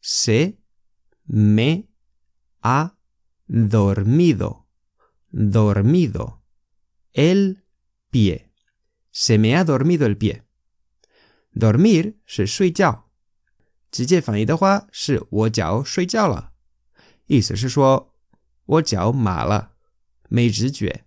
[0.00, 0.56] Se
[1.25, 1.89] me
[2.61, 2.97] ha
[3.47, 4.67] dormido,
[5.29, 6.41] dormido
[7.13, 7.63] el
[8.09, 8.51] pie.
[9.11, 10.43] Se me ha dormido el pie.
[11.53, 13.09] Dormir 是睡觉，
[13.91, 16.53] 直接翻译的话是我脚睡觉了，
[17.27, 18.15] 意思是说
[18.65, 19.73] 我脚麻了，
[20.29, 21.05] 没知觉。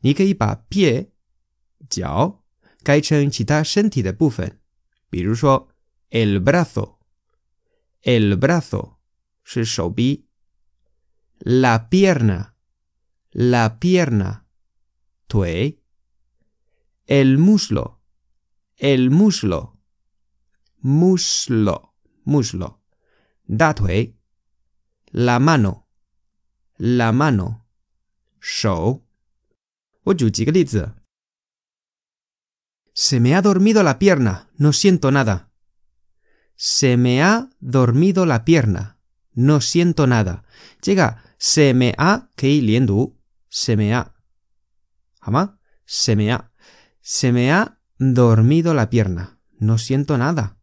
[0.00, 1.08] 你可以把 pie
[1.88, 2.44] 脚
[2.84, 4.60] 改成其他身体的部分，
[5.10, 5.68] 比如说
[6.10, 6.98] el brazo。
[8.03, 8.99] el brazo,
[9.43, 10.27] shi
[11.39, 12.57] la pierna,
[13.31, 14.45] la pierna,
[15.27, 15.81] tui,
[17.05, 18.01] el muslo,
[18.75, 19.79] el muslo,
[20.79, 21.95] muslo,
[22.25, 22.81] muslo,
[23.45, 24.19] da tui,
[25.11, 25.87] la mano,
[26.77, 27.67] la mano,
[28.41, 29.07] shou.
[32.93, 35.52] Se me ha dormido la pierna, no siento nada
[36.56, 38.98] Se me ha dormido la pierna.
[39.34, 40.44] No siento nada.
[40.82, 42.28] Llega se me ha
[43.48, 44.14] Se me ha.
[45.86, 46.50] Se me ha.
[47.00, 49.38] Se me ha dormido la pierna.
[49.60, 50.56] No siento nada.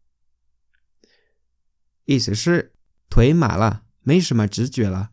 [2.05, 2.73] 意思是
[3.09, 5.11] 腿麻了，没什么知觉了。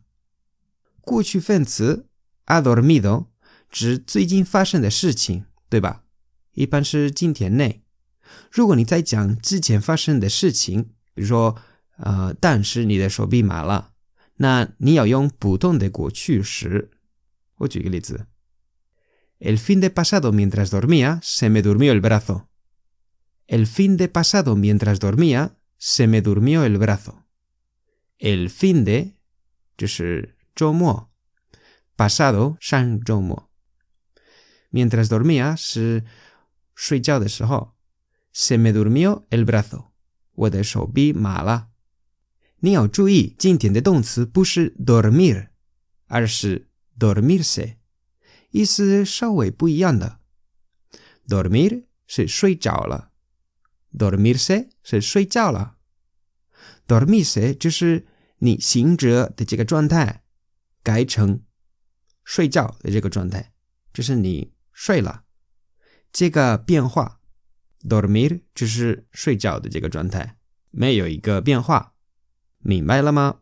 [1.01, 2.07] 过去分词
[2.45, 3.29] ha dormido
[3.69, 6.03] 指最近发生的事情，对吧？
[6.51, 7.83] 一般是今天内。
[8.51, 11.57] 如果你在讲之前发生的事情，比如说，
[11.97, 13.93] 呃，但是你的手臂麻了，
[14.37, 16.91] 那你要用不动的过去时。
[17.57, 18.27] 我举个例子：
[19.39, 22.47] El fin de pasado mientras dormía se me durmió el brazo.
[23.47, 27.23] El fin de pasado mientras dormía se me durmió el brazo.
[28.19, 29.13] El fin de
[29.77, 31.09] 就是周末，
[31.97, 33.49] pasado 上周末，
[34.71, 36.03] mientras dormía 是
[36.73, 37.73] 睡觉的时候。
[38.40, 39.86] Se me durmió el brazo.
[40.32, 41.70] 我的手臂麻了。
[42.60, 45.48] 你要注意，今天的动词不是 dormir，
[46.06, 47.78] 而是 dormirse，
[48.50, 50.20] 意思稍微不一样的。
[51.26, 53.10] dormir 是睡着了
[53.92, 55.78] ，dormirse 是睡觉了。
[56.86, 58.06] dormirse 就是
[58.36, 60.22] 你醒着的这个状态
[60.84, 61.42] 改成
[62.22, 63.52] 睡觉的这个状态，
[63.92, 65.24] 就是你睡了。
[66.12, 67.17] 这个变化。
[67.86, 70.36] Dormir 只是睡觉的这个状态，
[70.70, 71.92] 没有一个变化，
[72.58, 73.36] 明白了吗？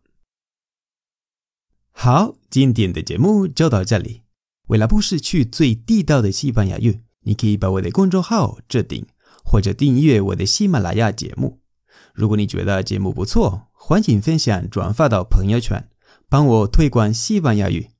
[1.92, 4.22] 好，今天的节目就到这里。
[4.66, 9.06] 为了不失去最地道的西班牙语，你可以把我的公众号置顶，
[9.44, 11.60] 或者订阅我的喜马拉雅节目。
[12.12, 15.88] 如果你觉得节目不错，欢迎分享转发到朋友圈，
[16.28, 17.90] 帮我推广西班牙语。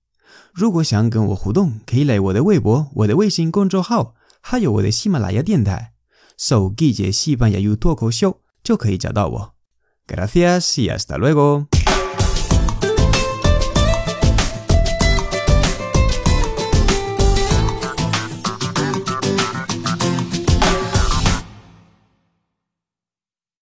[0.52, 5.94] 如果想跟我互动，可以来我的微博、我的微信公众号，还有我的喜马拉雅电台。
[6.36, 9.10] Soy Guille Siban y Ayutuoco Show, yo que ya
[10.06, 11.68] Gracias y hasta luego.